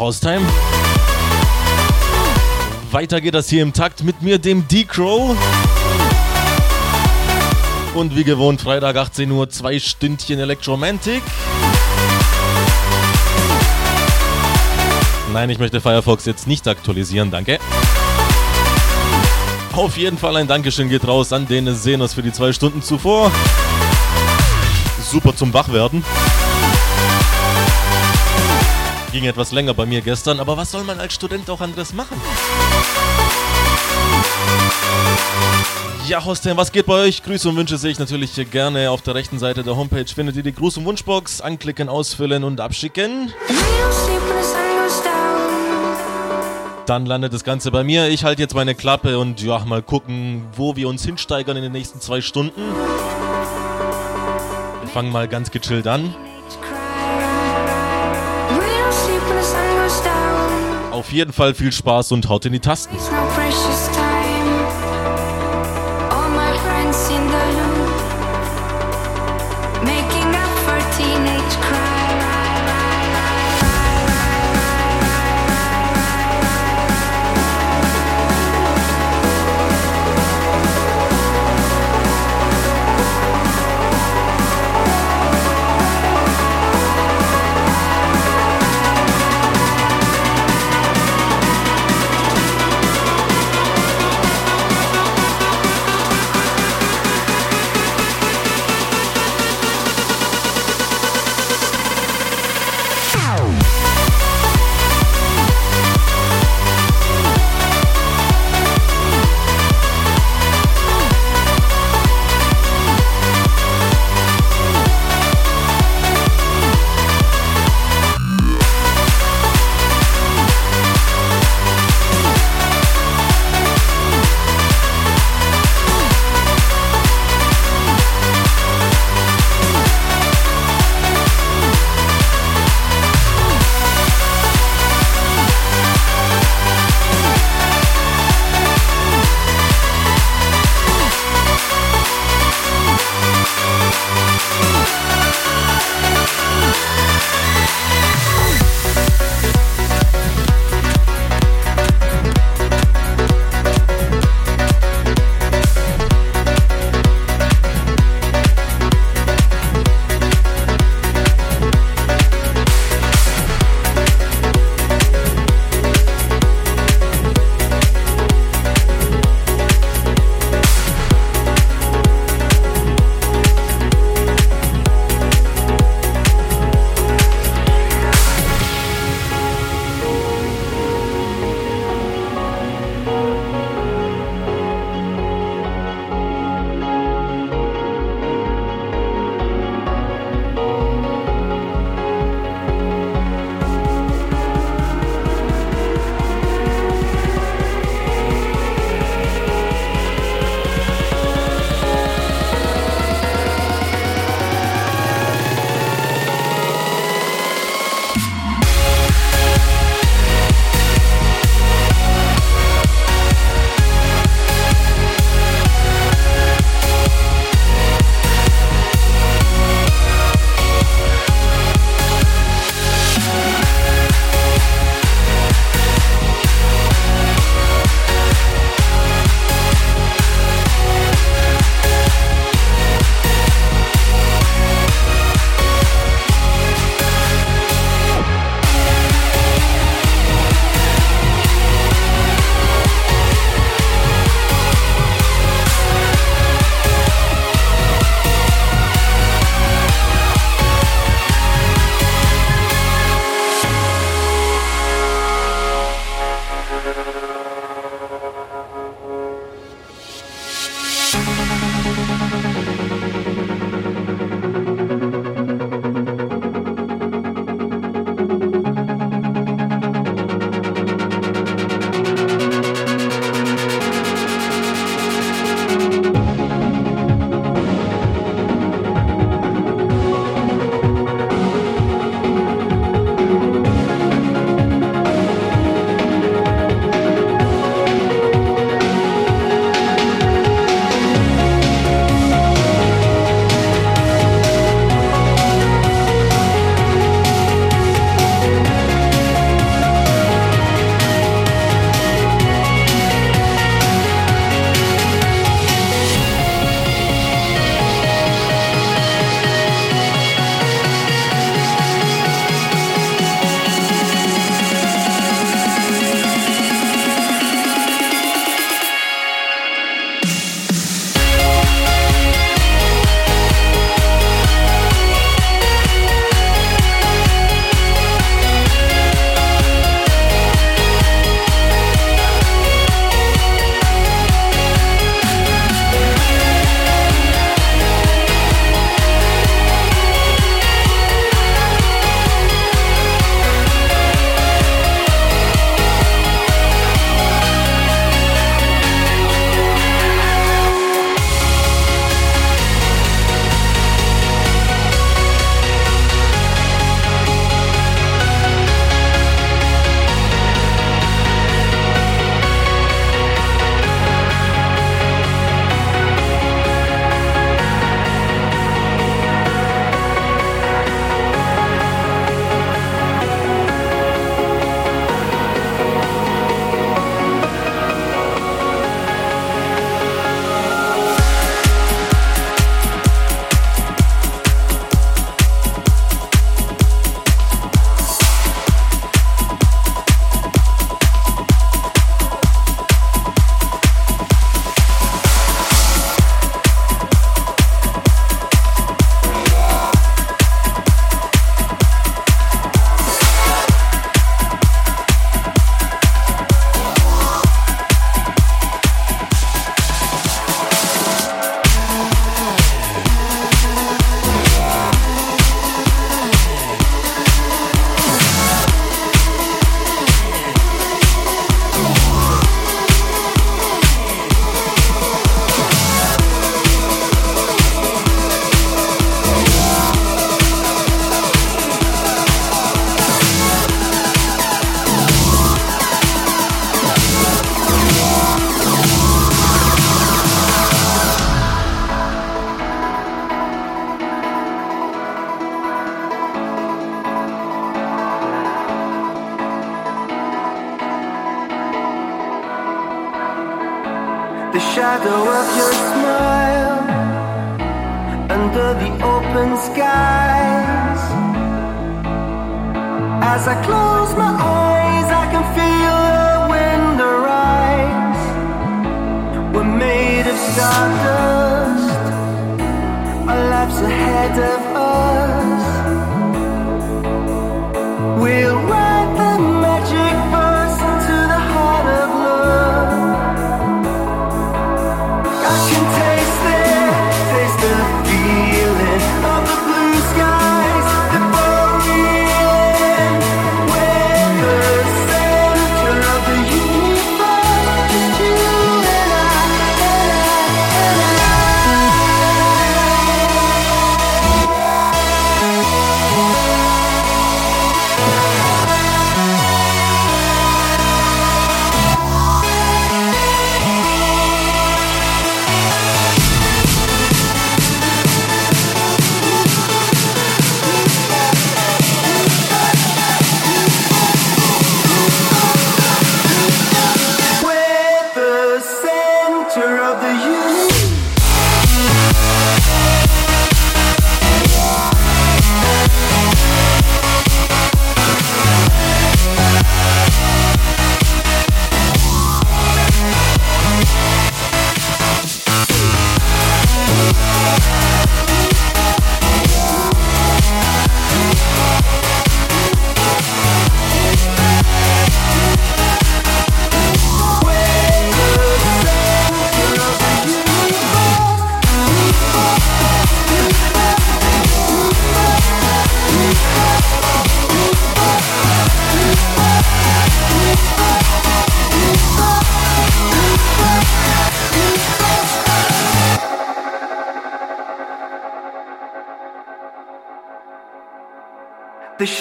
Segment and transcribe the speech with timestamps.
[0.00, 0.40] Haustime.
[2.90, 5.36] Weiter geht das hier im Takt mit mir, dem D-Crow.
[7.94, 11.22] Und wie gewohnt, Freitag 18 Uhr, zwei Stündchen Electromantic.
[15.32, 17.58] Nein, ich möchte Firefox jetzt nicht aktualisieren, danke.
[19.72, 23.30] Auf jeden Fall ein Dankeschön geht raus an den Senos für die zwei Stunden zuvor.
[25.00, 26.02] Super zum Wachwerden.
[29.12, 32.16] Ging etwas länger bei mir gestern, aber was soll man als Student auch anderes machen?
[36.06, 37.22] Ja, Hostel, was geht bei euch?
[37.22, 40.06] Grüße und Wünsche sehe ich natürlich gerne auf der rechten Seite der Homepage.
[40.06, 41.40] Findet ihr die Gruß- und Wunschbox.
[41.40, 43.32] Anklicken, ausfüllen und abschicken.
[46.86, 48.08] Dann landet das Ganze bei mir.
[48.08, 51.72] Ich halte jetzt meine Klappe und ja, mal gucken, wo wir uns hinsteigern in den
[51.72, 52.60] nächsten zwei Stunden.
[54.80, 56.14] Wir fangen mal ganz gechillt an.
[60.90, 62.96] Auf jeden Fall viel Spaß und haut in die Tasten.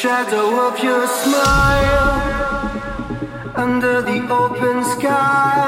[0.01, 2.11] shadow of your smile
[3.55, 5.65] under the open sky.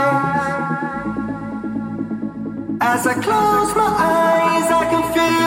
[2.80, 5.41] As I close my eyes, I can feel.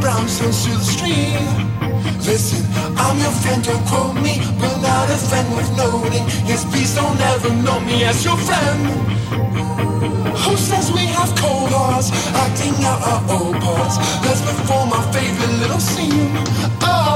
[0.00, 1.42] Brownstones to the stream.
[2.24, 2.64] Listen,
[2.96, 6.24] I'm your friend, don't quote me, but not a friend worth noting.
[6.46, 8.80] Yes, please don't ever know me as your friend.
[10.44, 13.96] Who says we have cold hearts, acting out our old parts?
[14.24, 16.32] Let's perform our favorite little scene.
[16.80, 17.07] Oh,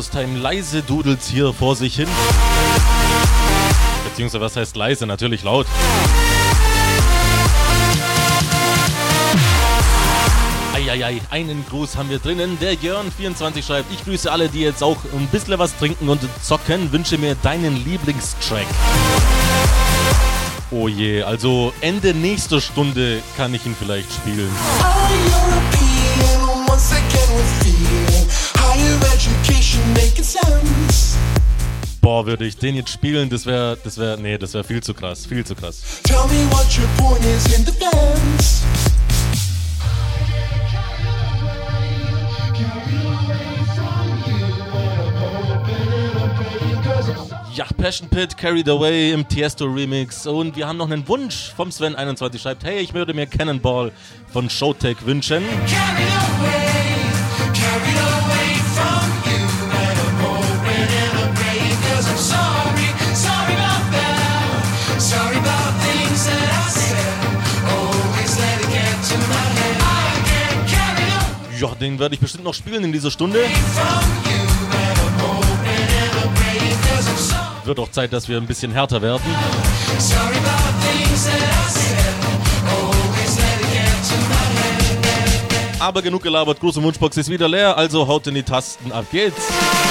[0.00, 2.08] Jochostheim leise dudelt's hier vor sich hin.
[4.08, 5.06] Beziehungsweise was heißt leise?
[5.06, 5.66] Natürlich laut.
[10.72, 12.56] Eieiei, einen Gruß haben wir drinnen.
[12.62, 16.90] Der Jörn24 schreibt, ich grüße alle, die jetzt auch ein bisschen was trinken und zocken.
[16.92, 18.64] Wünsche mir deinen Lieblingstrack.
[20.70, 24.50] Oh je, also Ende nächster Stunde kann ich ihn vielleicht spielen.
[24.80, 25.79] Our
[32.20, 34.92] Boah, würde ich den jetzt spielen, das wäre, das wäre, nee, das wäre viel zu
[34.92, 36.02] krass, viel zu krass.
[36.02, 38.62] Tell me what your point is in defense.
[47.54, 50.26] Ja, Passion Pit, Carried Away im Tiesto Remix.
[50.26, 52.38] Und wir haben noch einen Wunsch vom Sven21.
[52.38, 53.92] Schreibt, hey, ich würde mir Cannonball
[54.30, 55.42] von Showtech wünschen.
[55.42, 56.58] Carried away,
[57.54, 58.09] carried away
[71.80, 73.40] den werde ich bestimmt noch spielen in dieser Stunde.
[77.64, 79.22] Wird auch Zeit, dass wir ein bisschen härter werden.
[85.78, 89.89] Aber genug gelabert, große Wunschbox ist wieder leer, also haut in die Tasten, ab geht's.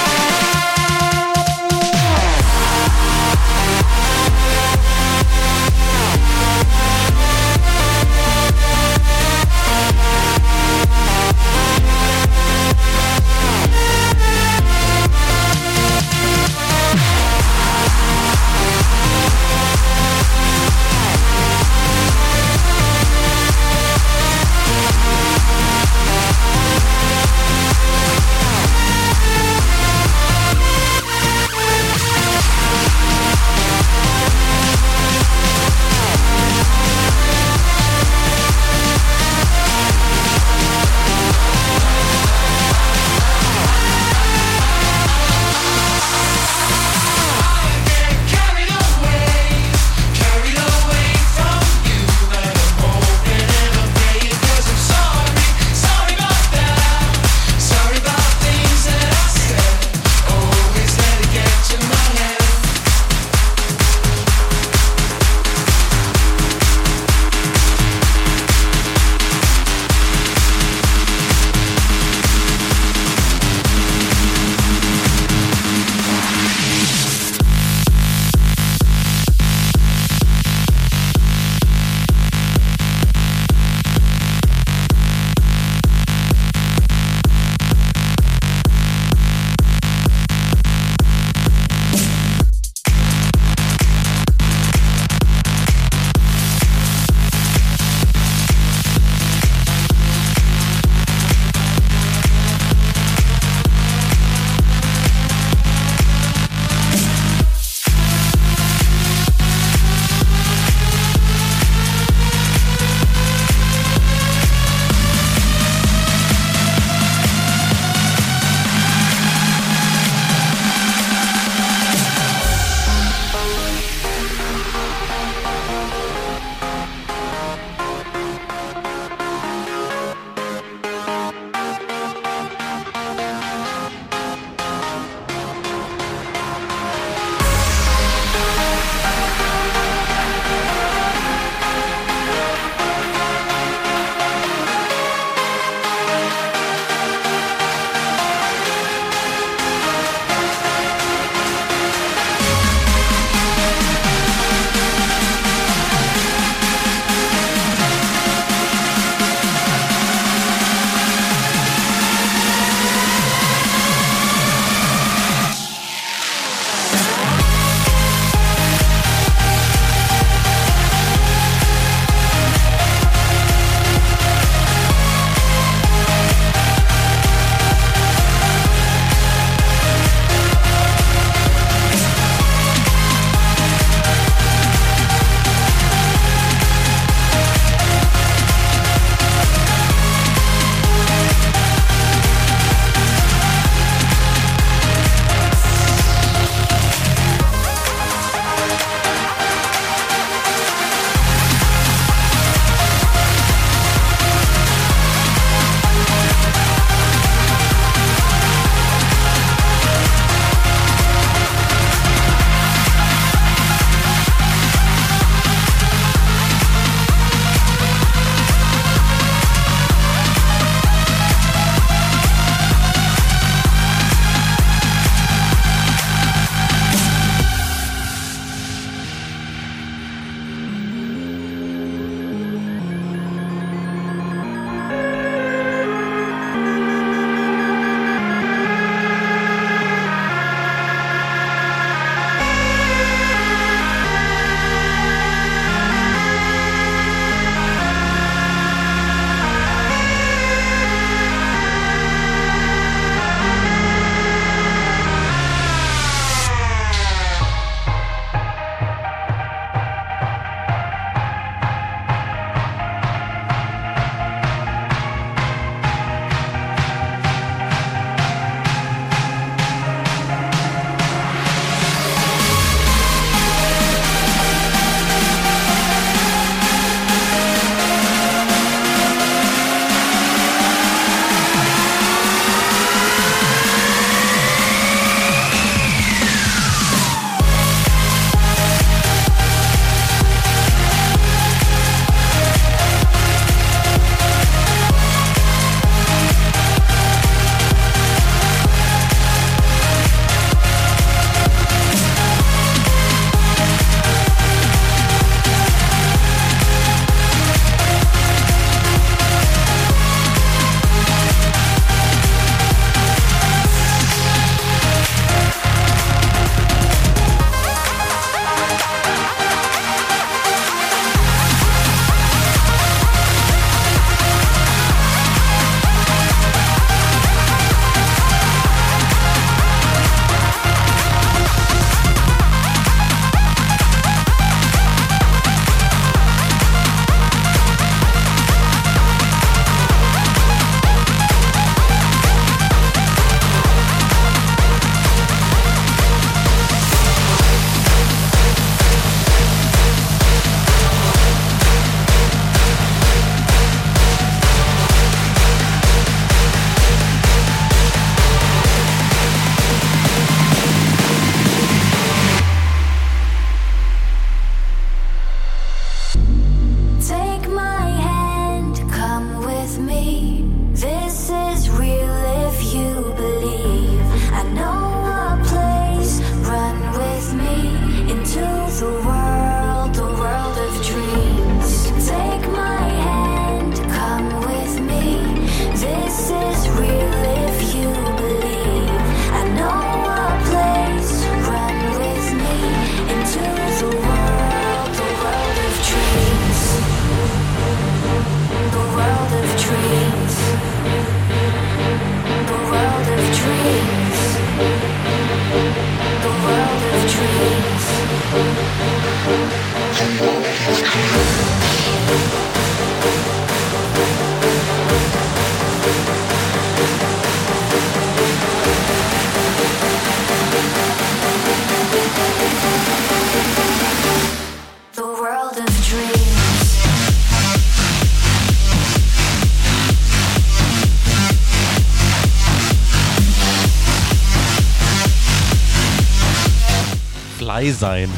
[437.80, 438.10] Sein.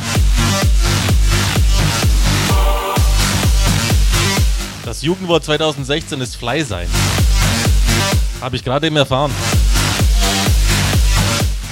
[4.84, 6.88] Das Jugendwort 2016 ist Fly sein.
[8.40, 9.30] Habe ich gerade eben erfahren.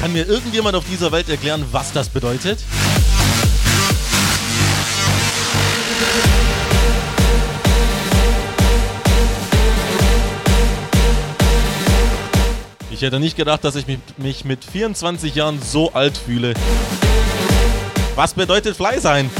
[0.00, 2.60] Kann mir irgendjemand auf dieser Welt erklären, was das bedeutet?
[12.90, 13.86] Ich hätte nicht gedacht, dass ich
[14.16, 16.54] mich mit 24 Jahren so alt fühle.
[18.20, 19.30] Was bedeutet Fly sein?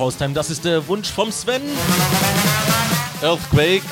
[0.00, 1.60] Haustime, das ist der Wunsch vom Sven.
[3.22, 3.82] Earthquake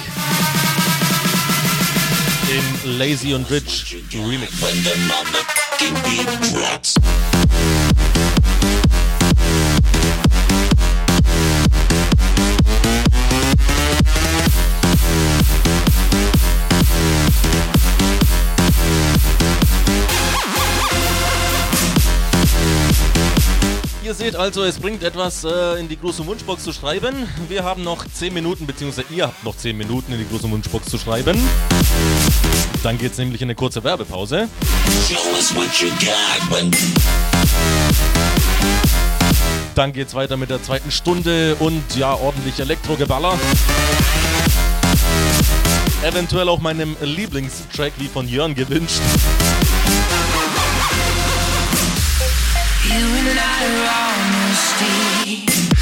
[2.49, 4.55] in Lazy und Rich Remix.
[24.29, 27.27] Seht also, es bringt etwas äh, in die große Wunschbox zu schreiben.
[27.49, 30.91] Wir haben noch 10 Minuten, beziehungsweise ihr habt noch 10 Minuten in die große Wunschbox
[30.91, 31.41] zu schreiben.
[32.83, 34.51] Dann geht's nämlich in eine kurze Werbepause.
[39.75, 43.33] Dann geht's weiter mit der zweiten Stunde und ja, ordentlich Elektrogeballer.
[46.03, 49.01] Eventuell auch meinem Lieblingstrack wie von Jörn gewünscht.
[52.85, 54.08] You and I are
[54.59, 55.78] majesty.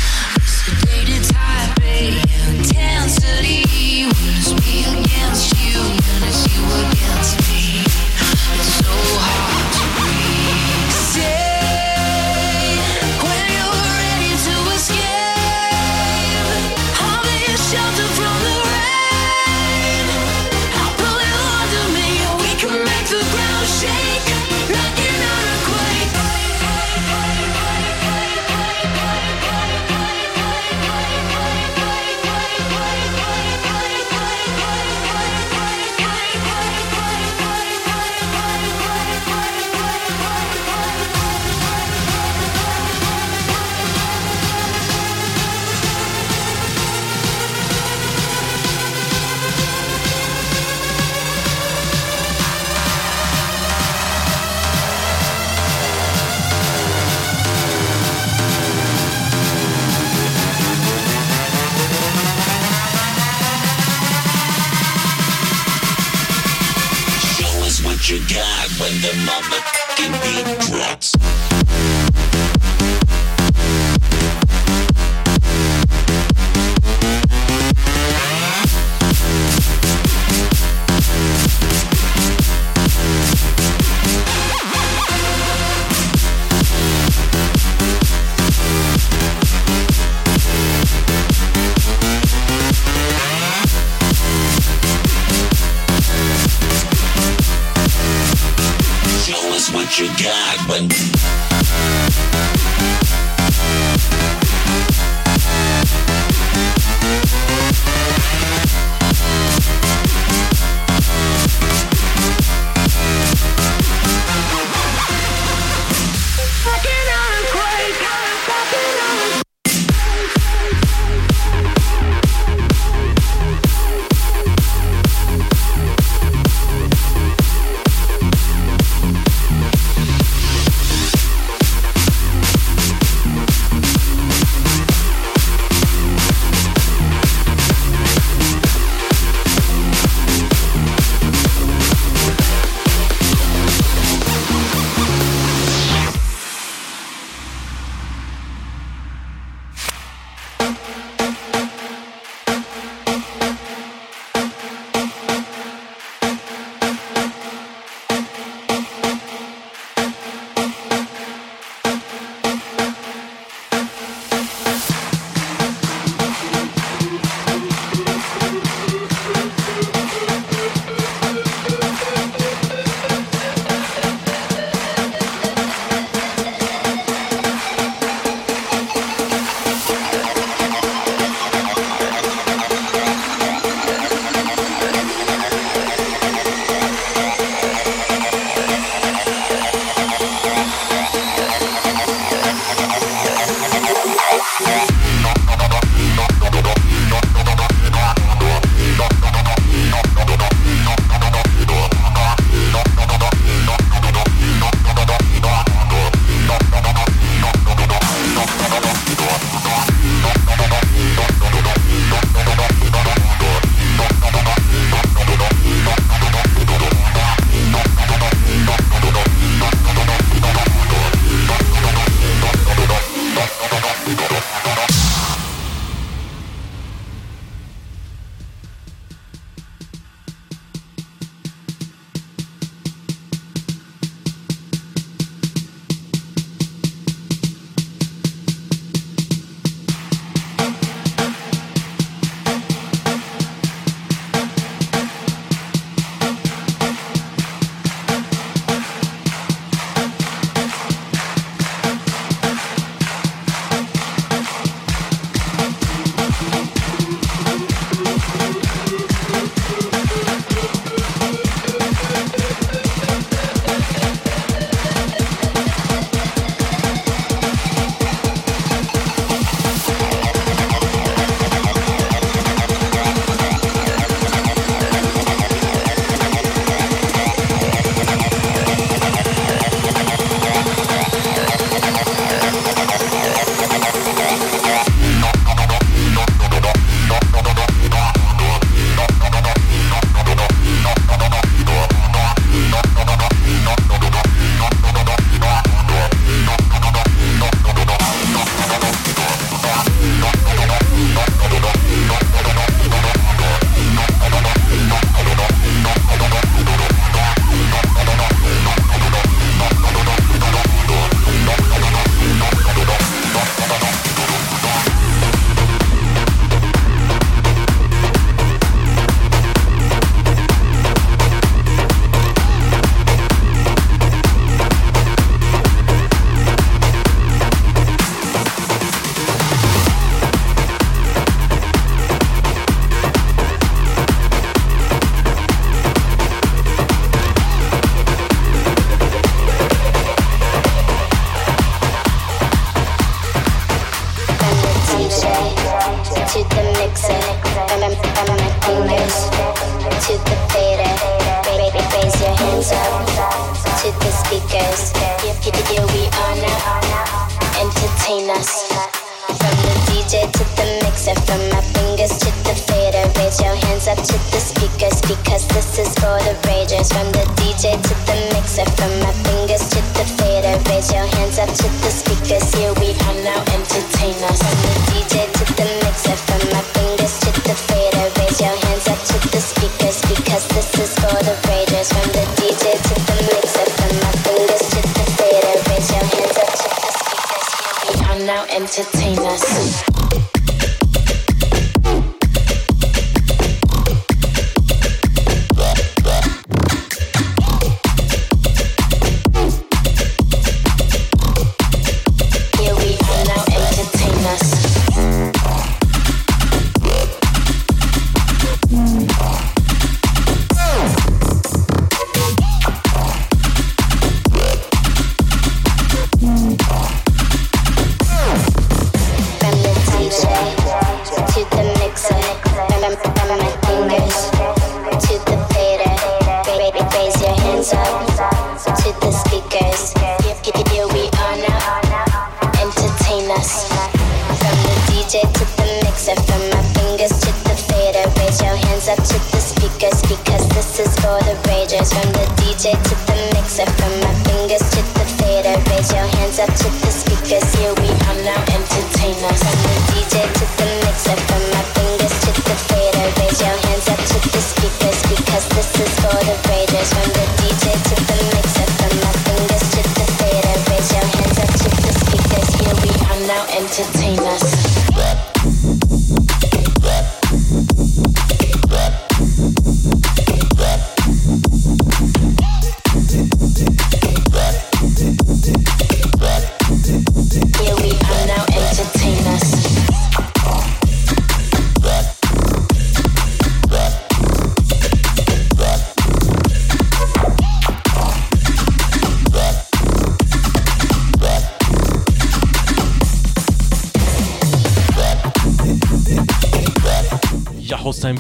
[366.89, 367.96] from the DJ to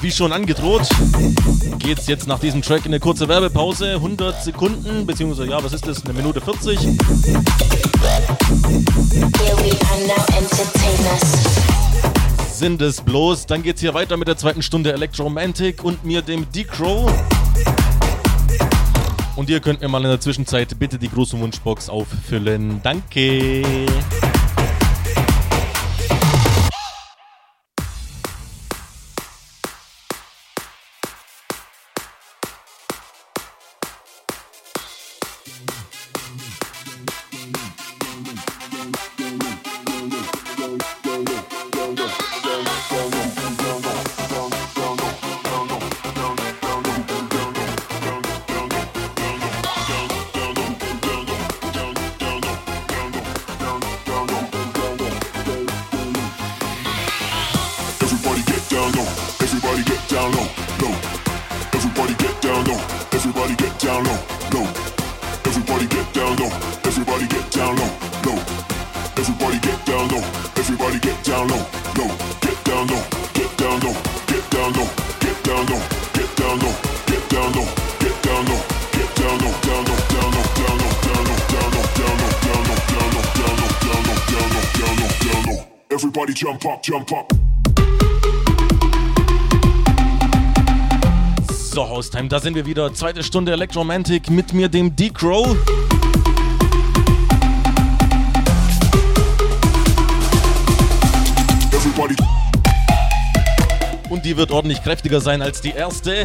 [0.07, 0.89] wie schon angedroht,
[1.81, 3.95] geht es jetzt nach diesem Track in eine kurze Werbepause.
[3.95, 6.05] 100 Sekunden, beziehungsweise, ja, was ist das?
[6.05, 6.79] Eine Minute 40.
[12.53, 13.47] Sind es bloß.
[13.47, 17.11] Dann geht es hier weiter mit der zweiten Stunde Electromantic und mir dem D-Crow.
[19.35, 22.81] Und ihr könnt mir mal in der Zwischenzeit bitte die große Wunschbox auffüllen.
[22.85, 23.65] Danke.
[85.97, 87.32] Everybody jump up, jump up.
[91.51, 92.92] So, Haustime, da sind wir wieder.
[92.92, 95.57] Zweite Stunde Electromantic mit mir, dem D-Crow.
[104.11, 106.24] Und die wird ordentlich kräftiger sein als die erste.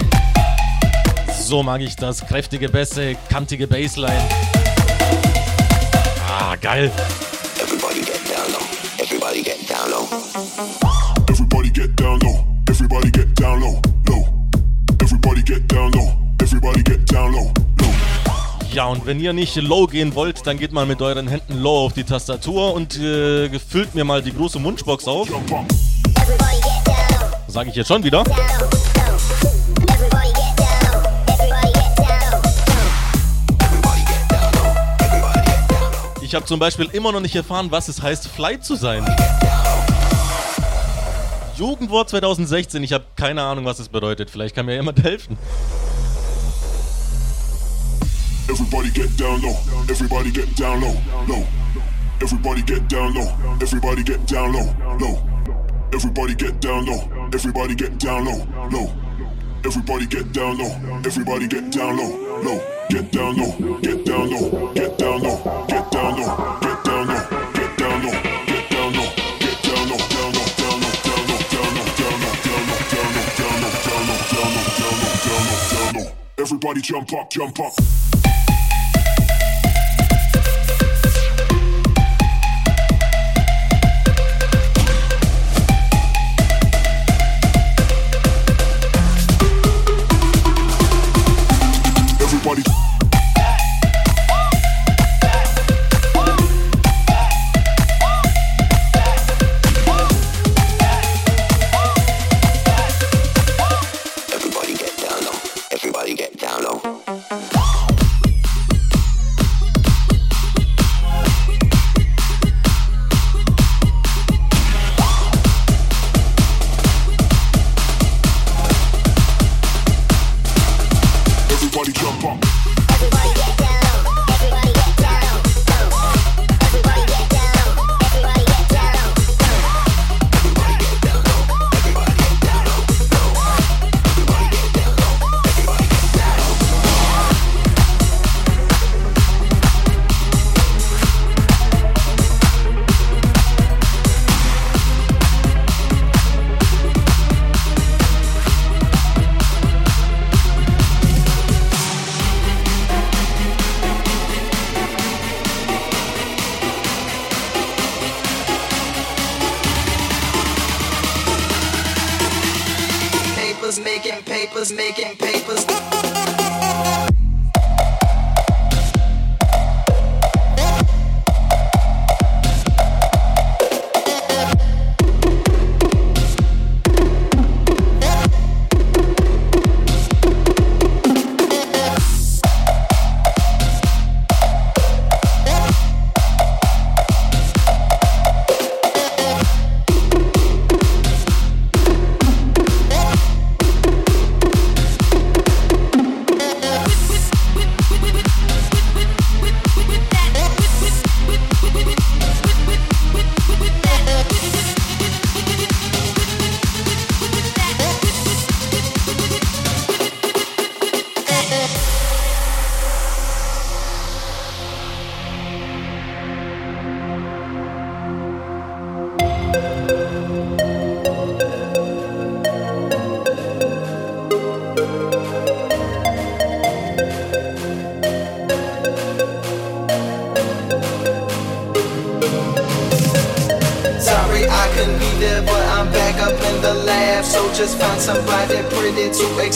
[1.39, 2.28] So mag ich das.
[2.28, 4.28] Kräftige Bässe, kantige Bassline.
[6.28, 6.91] Ah, geil.
[18.72, 21.86] Ja, und wenn ihr nicht low gehen wollt, dann geht mal mit euren Händen low
[21.86, 25.28] auf die Tastatur und äh, füllt mir mal die große Munchbox auf.
[27.48, 28.24] Sage ich jetzt schon wieder.
[36.22, 39.04] Ich habe zum Beispiel immer noch nicht erfahren, was es heißt, Fly zu sein.
[41.58, 42.84] Jugendwort 2016.
[42.84, 44.30] Ich habe keine Ahnung, was es bedeutet.
[44.30, 45.38] Vielleicht kann mir jemand helfen.
[48.49, 49.56] Everybody get down low.
[49.89, 50.95] Everybody get down low.
[51.28, 51.47] Low.
[52.22, 53.32] Everybody get down low.
[53.62, 54.76] Everybody get down low.
[54.99, 55.18] Low.
[55.93, 57.10] Everybody get down low.
[57.34, 58.45] Everybody get down low.
[58.72, 58.91] Low.
[59.64, 61.02] Everybody get down low.
[61.06, 62.41] Everybody get down low.
[62.43, 62.60] Low.
[62.89, 63.80] Get down low.
[63.82, 64.74] Get down low.
[64.74, 65.68] Get down low.
[65.68, 66.41] Get down low.
[66.62, 66.70] Get down low.
[76.42, 77.30] Everybody jump up.
[77.30, 77.74] Jump up.
[92.20, 92.70] Everybody.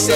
[0.05, 0.13] se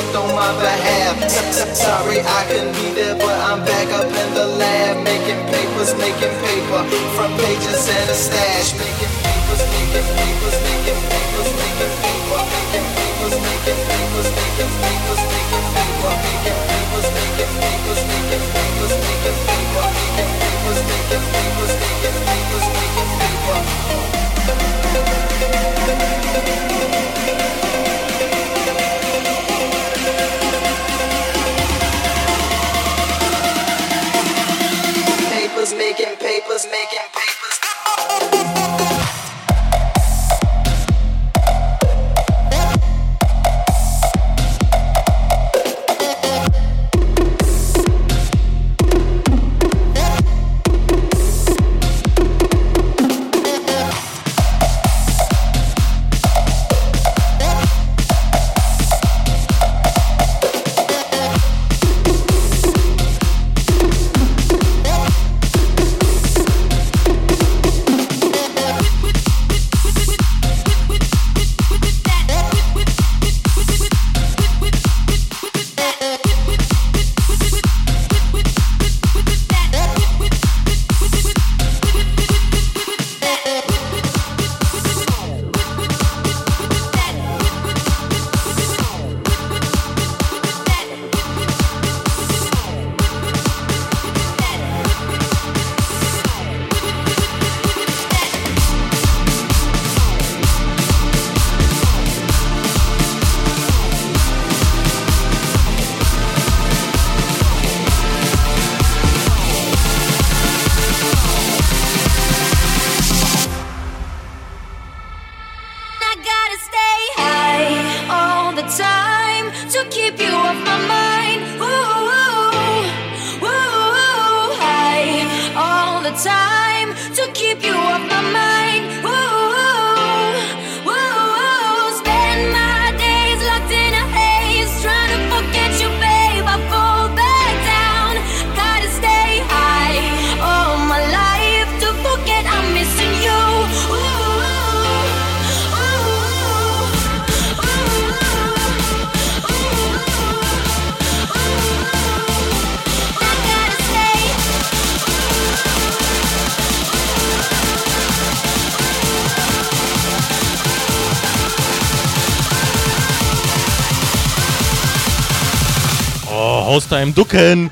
[166.99, 167.71] beim Ducken.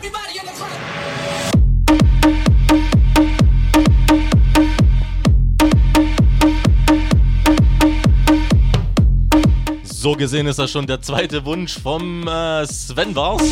[9.84, 13.44] So gesehen ist das schon der zweite Wunsch vom äh, Sven Wars.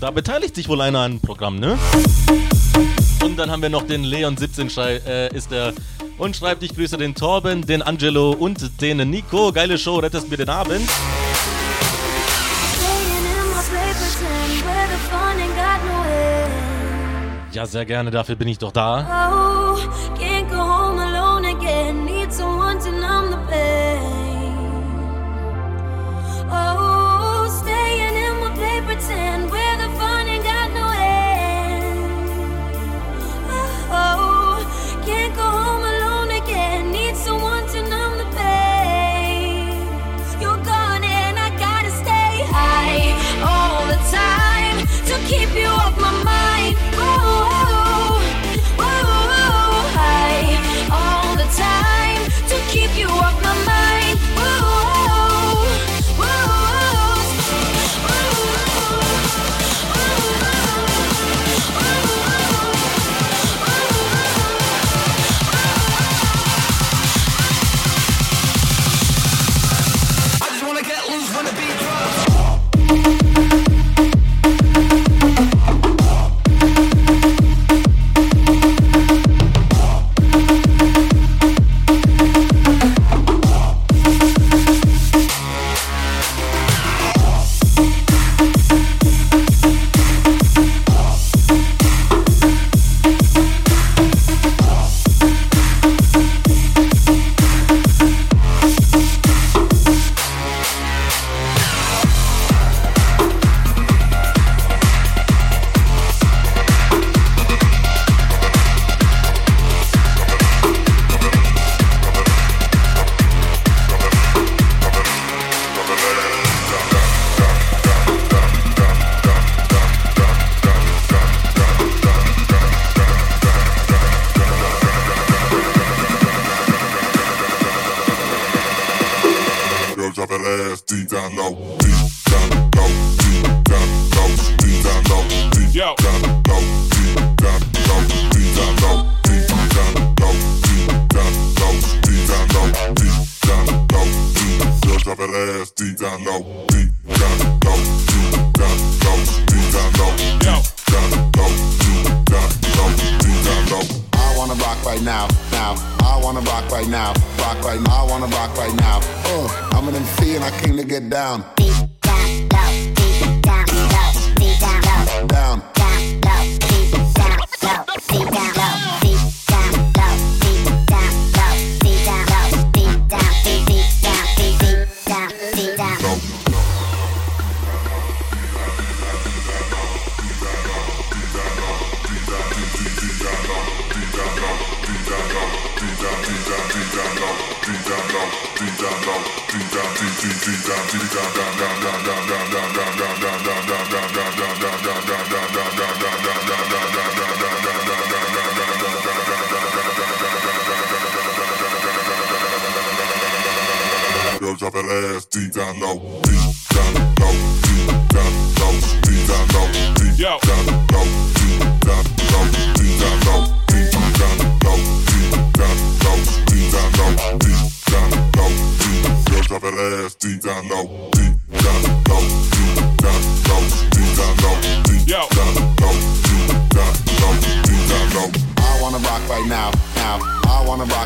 [0.00, 1.78] Da beteiligt sich wohl einer an einem Programm, ne?
[3.22, 5.74] Und dann haben wir noch den Leon 17 äh, ist der
[6.22, 9.50] und schreibt, ich grüße den Torben, den Angelo und den Nico.
[9.52, 10.88] Geile Show, rettest mir den Abend.
[17.52, 19.51] Ja, sehr gerne, dafür bin ich doch da.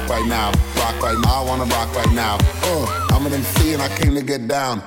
[0.08, 0.50] right now.
[0.76, 1.42] Rock right now.
[1.42, 2.38] I wanna rock right now.
[2.62, 4.82] Uh, I'm an MC and I came to get down.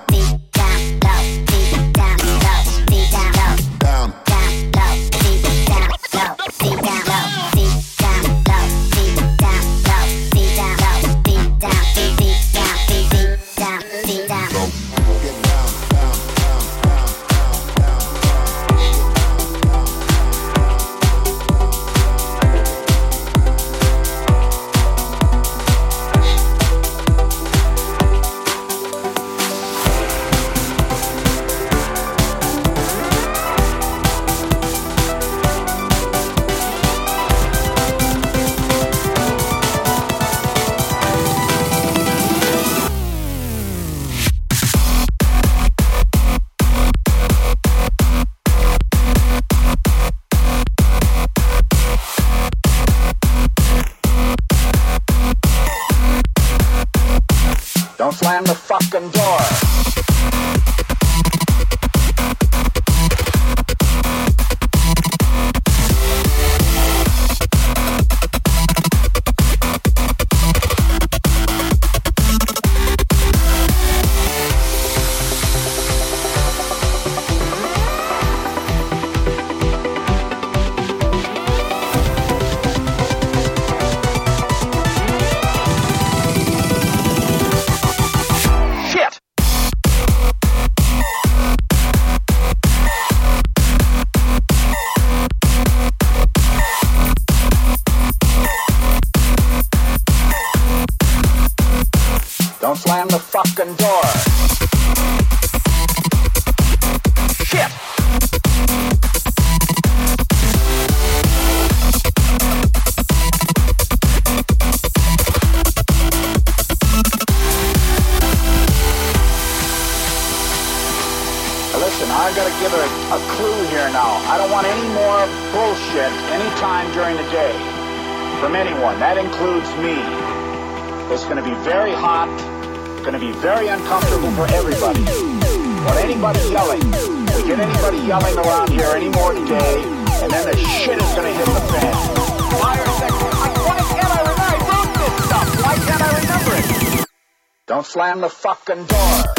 [148.56, 149.39] Fucking door.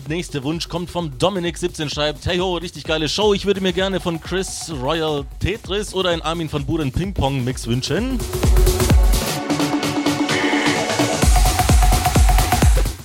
[0.00, 3.72] Der nächste Wunsch kommt vom Dominik17, schreibt, hey ho, richtig geile Show, ich würde mir
[3.72, 8.18] gerne von Chris Royal Tetris oder ein Armin von Buren Ping Pong Mix wünschen.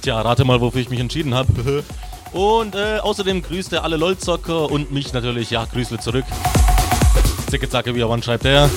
[0.02, 1.84] Tja, rate mal, wofür ich mich entschieden habe.
[2.32, 6.26] Und äh, außerdem grüßt er alle LOL-Zocker und mich natürlich, ja, Grüßle zurück.
[7.50, 8.70] Zicke zacke wie er wann schreibt er.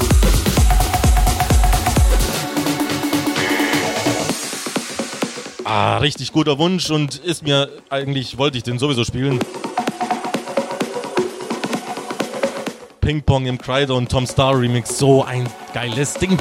[5.65, 9.39] Ah, richtig guter Wunsch und ist mir eigentlich, wollte ich den sowieso spielen.
[13.01, 16.39] Ping Pong im Kryder und Tom Star Remix, so ein geiles Ding.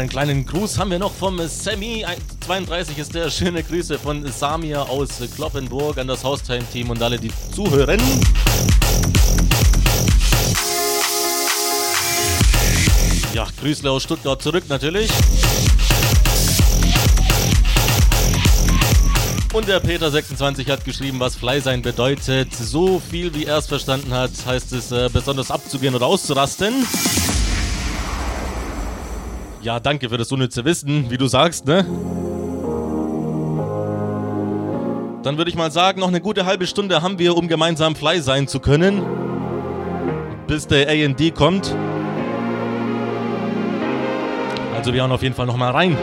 [0.00, 2.06] Einen kleinen Gruß haben wir noch vom Sammy.
[2.46, 3.30] 32 ist der.
[3.30, 8.00] Schöne Grüße von Samir aus Kloppenburg an das Haustime-Team und alle, die zuhören.
[13.34, 15.10] Ja, Grüßle aus Stuttgart zurück natürlich.
[19.52, 22.54] Und der Peter26 hat geschrieben, was Fly sein bedeutet.
[22.54, 26.86] So viel wie er es verstanden hat, heißt es äh, besonders abzugehen oder auszurasten.
[29.62, 31.84] Ja, danke für das unnütze Wissen, wie du sagst, ne?
[35.22, 38.20] Dann würde ich mal sagen, noch eine gute halbe Stunde haben wir, um gemeinsam Fly
[38.20, 39.02] sein zu können.
[40.46, 41.74] Bis der AD kommt.
[44.74, 45.94] Also wir hauen auf jeden Fall noch mal rein.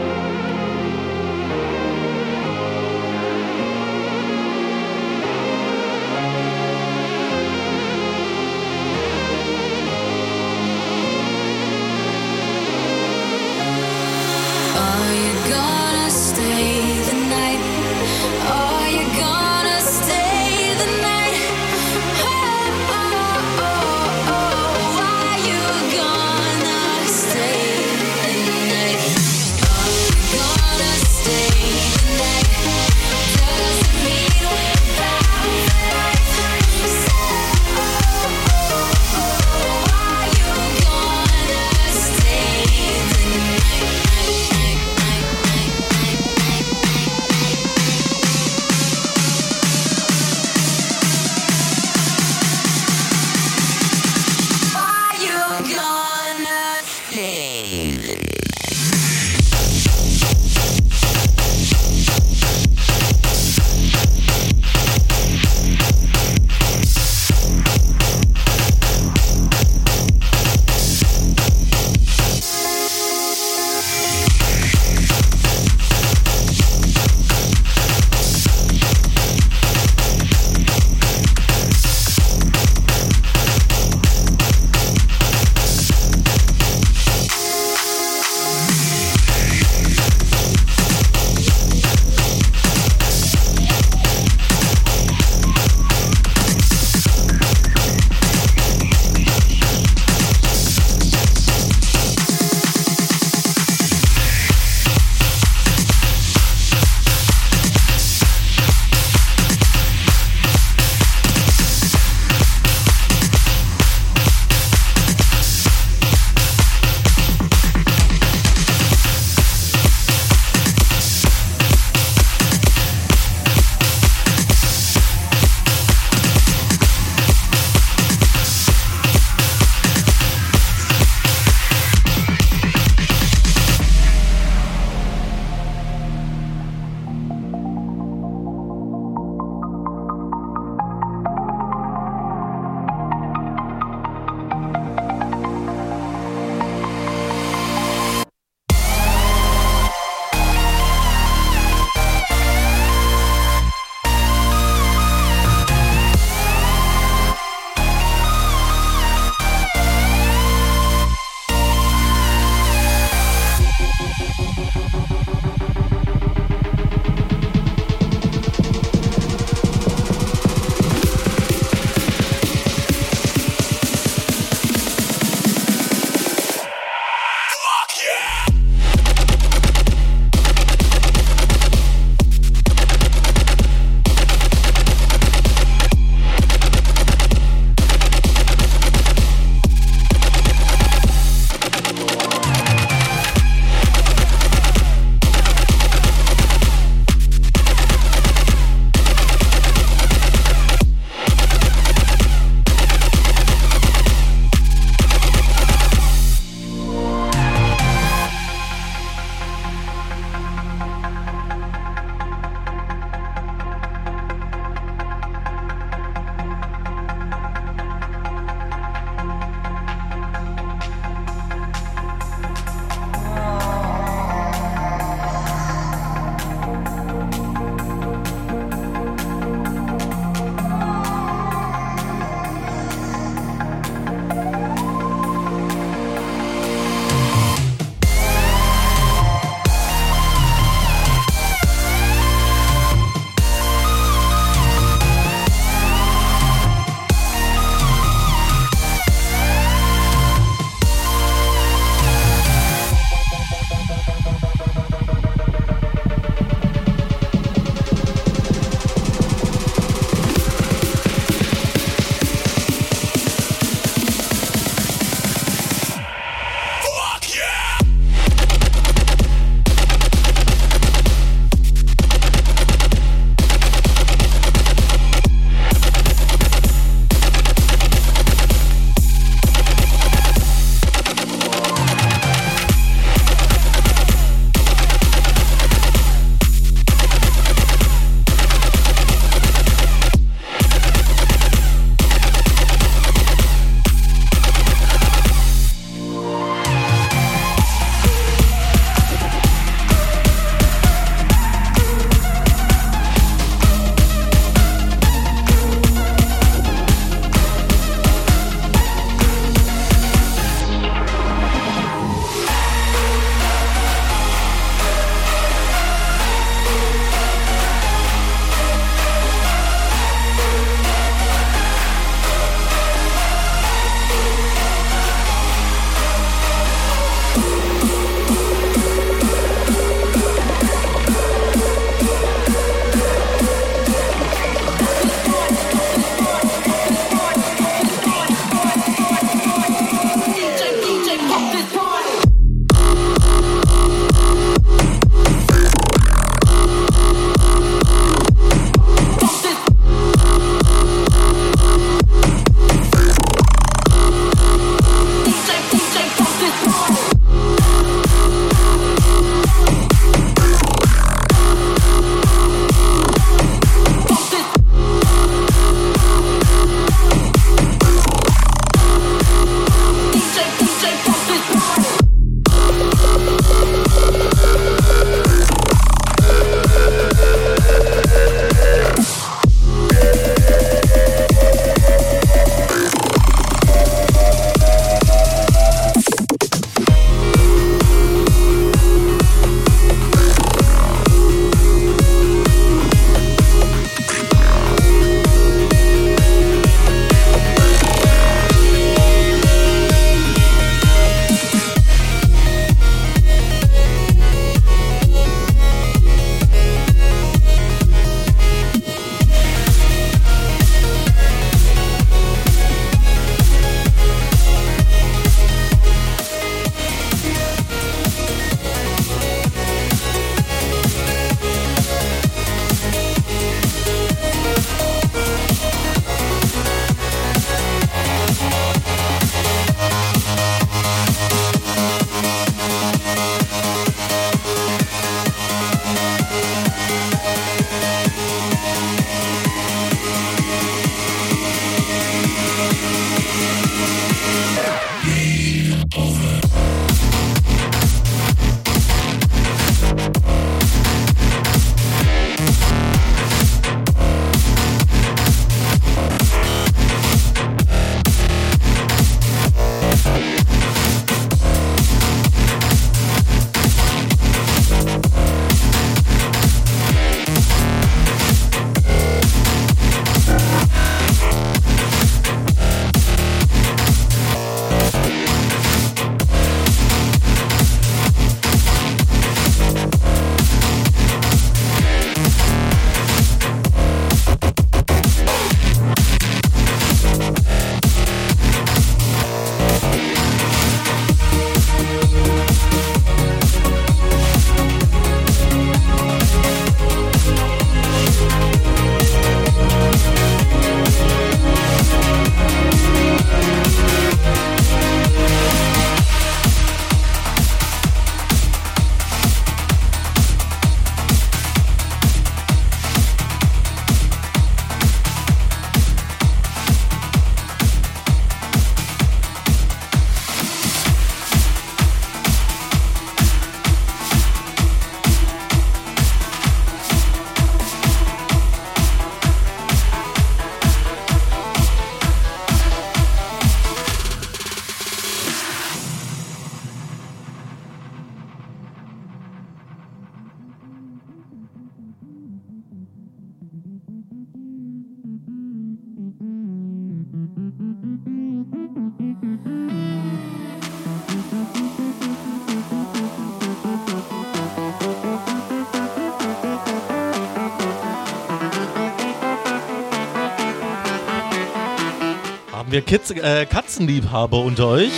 [562.68, 564.90] Haben wir Kids, äh, Katzenliebhaber unter euch?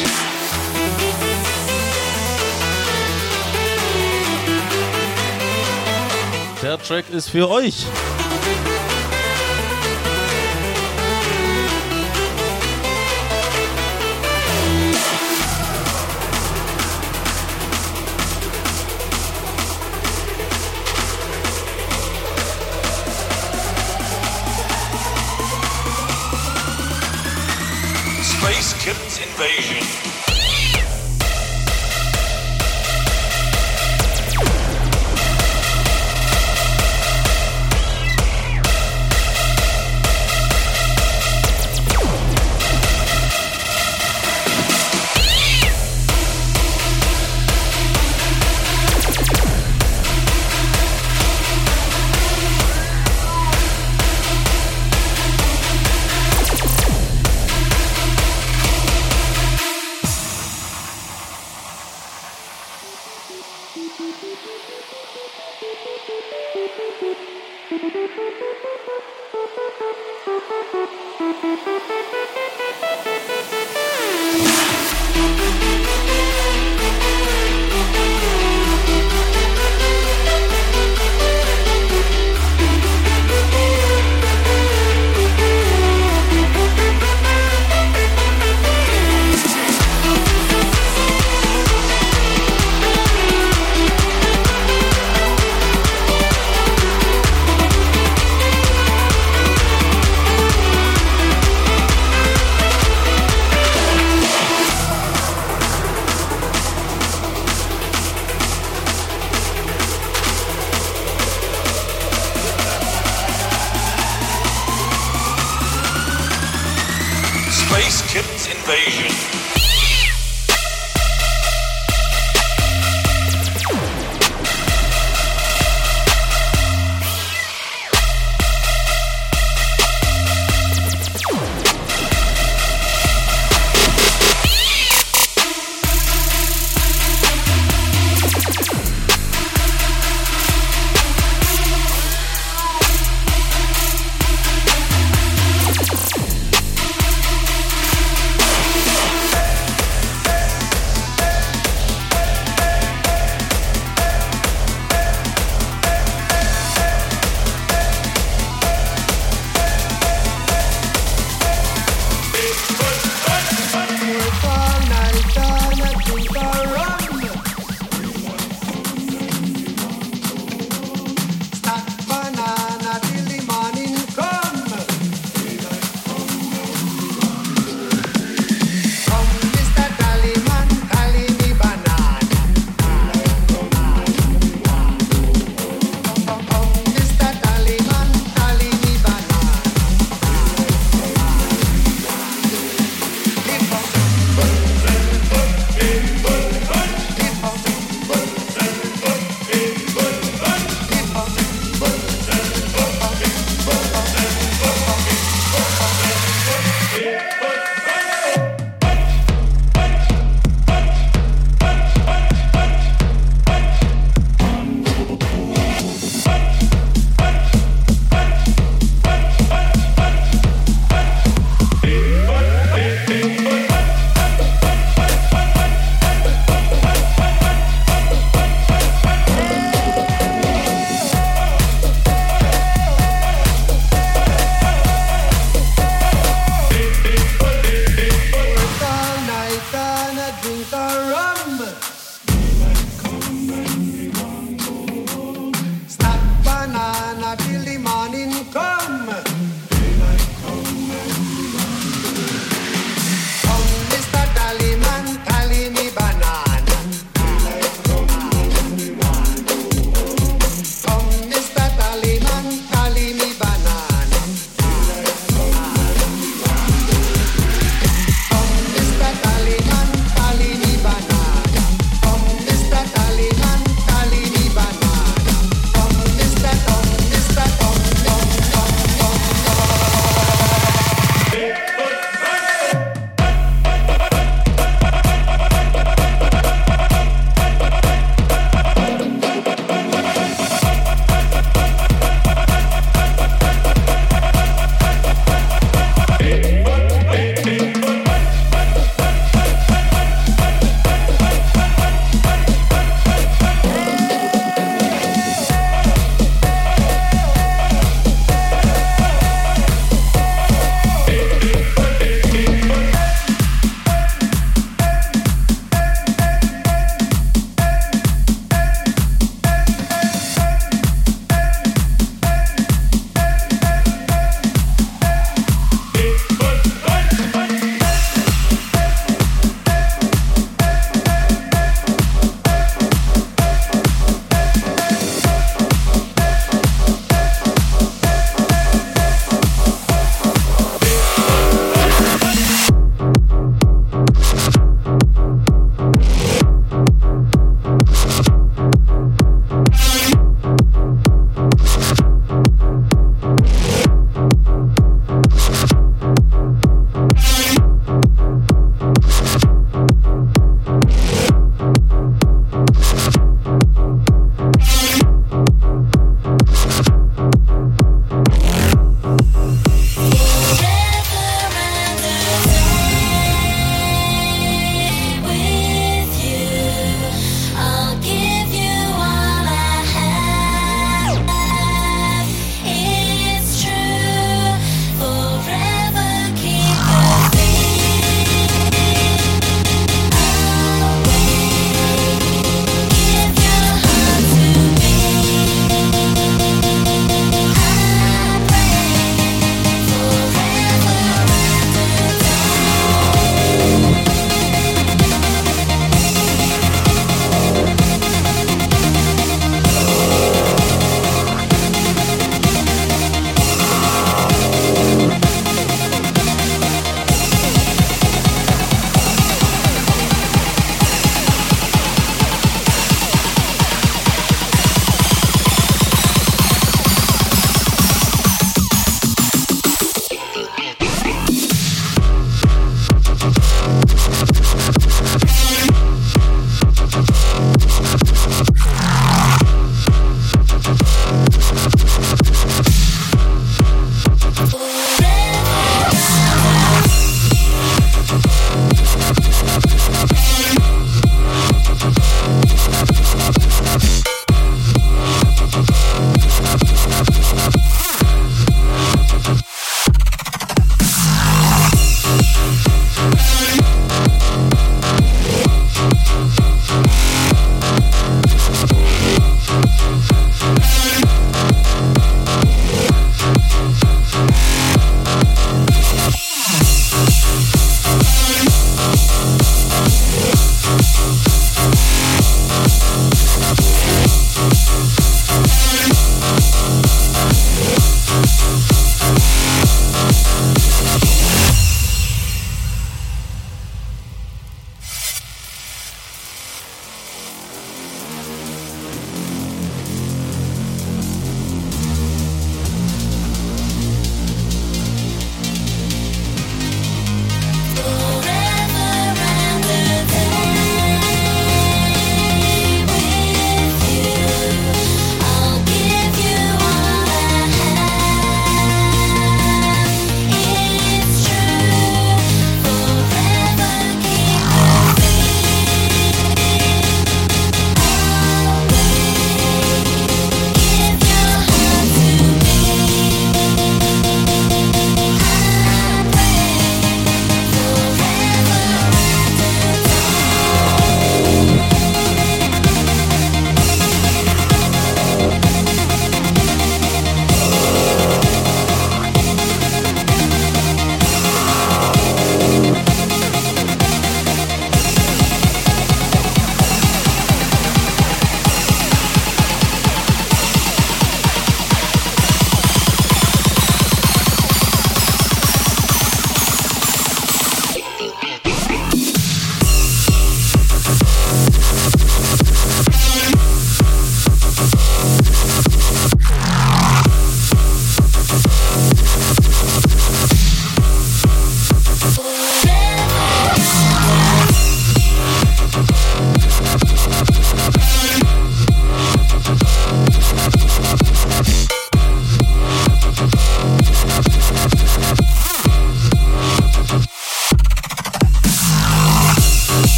[6.60, 7.86] Der Track ist für euch.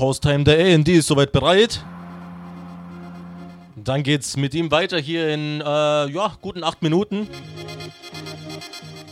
[0.00, 1.84] Haustime der A&D ist soweit bereit.
[3.76, 7.28] Dann geht's mit ihm weiter hier in, äh, ja, guten acht Minuten.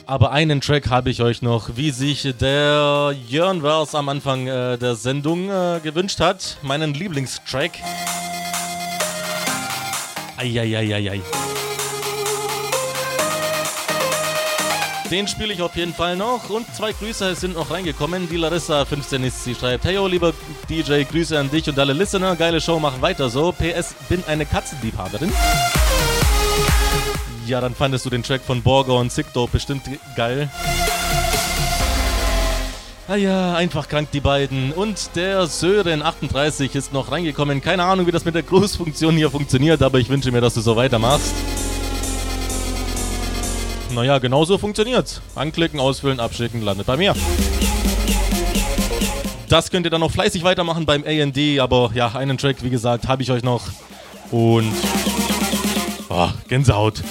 [0.06, 4.78] Aber einen Track habe ich euch noch, wie sich der Jörn Wers am Anfang äh,
[4.78, 6.58] der Sendung äh, gewünscht hat.
[6.62, 7.72] Meinen Lieblingstrack.
[10.36, 11.20] Eieieiei.
[15.10, 16.50] Den spiele ich auf jeden Fall noch.
[16.50, 18.28] Und zwei Grüße sind noch reingekommen.
[18.28, 20.32] Die Larissa15 ist, sie schreibt: Hey, yo, lieber
[20.68, 22.34] DJ, Grüße an dich und alle Listener.
[22.34, 23.52] Geile Show, mach weiter so.
[23.52, 25.32] PS, bin eine Katzenliebhaberin.
[27.46, 29.82] Ja, dann fandest du den Track von Borger und Sickdope bestimmt
[30.16, 30.50] geil.
[33.06, 34.72] Ah ja, einfach krank die beiden.
[34.72, 37.60] Und der Sören38 ist noch reingekommen.
[37.60, 40.60] Keine Ahnung, wie das mit der Grußfunktion hier funktioniert, aber ich wünsche mir, dass du
[40.60, 41.32] so weitermachst.
[43.96, 45.22] Naja, genauso funktioniert's.
[45.34, 47.14] Anklicken, ausfüllen, abschicken, landet bei mir.
[49.48, 53.08] Das könnt ihr dann noch fleißig weitermachen beim AD, aber ja, einen Track, wie gesagt,
[53.08, 53.62] habe ich euch noch.
[54.30, 54.70] Und.
[56.10, 57.02] Oh, Gänsehaut.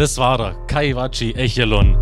[0.00, 0.54] Das war er.
[0.66, 1.94] Kaiwachi Echelon.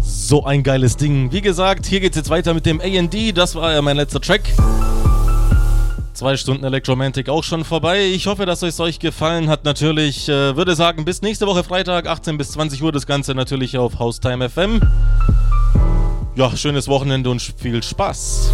[0.00, 1.32] So ein geiles Ding.
[1.32, 3.32] Wie gesagt, hier geht's jetzt weiter mit dem AD.
[3.32, 4.42] Das war ja mein letzter Track.
[6.12, 8.04] Zwei Stunden Electromantic auch schon vorbei.
[8.04, 9.64] Ich hoffe, dass es euch gefallen hat.
[9.64, 13.76] Natürlich äh, würde sagen, bis nächste Woche Freitag, 18 bis 20 Uhr, das Ganze natürlich
[13.76, 14.80] auf Haustime FM.
[16.36, 18.52] Ja, schönes Wochenende und viel Spaß.